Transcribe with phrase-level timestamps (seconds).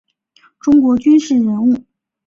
[0.59, 1.83] 中国军事人物。